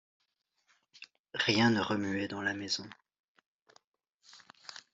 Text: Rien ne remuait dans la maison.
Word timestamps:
Rien 1.35 1.69
ne 1.69 1.79
remuait 1.79 2.27
dans 2.27 2.41
la 2.41 2.55
maison. 2.55 2.89